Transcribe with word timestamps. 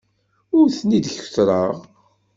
Ur 0.57 0.67
ten-id-kettreɣ. 0.77 1.69